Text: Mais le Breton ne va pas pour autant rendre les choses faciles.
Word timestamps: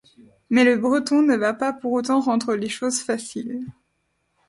Mais 0.49 0.63
le 0.63 0.77
Breton 0.77 1.21
ne 1.21 1.35
va 1.35 1.53
pas 1.53 1.73
pour 1.73 1.91
autant 1.91 2.21
rendre 2.21 2.55
les 2.55 2.69
choses 2.69 3.01
faciles. 3.03 3.67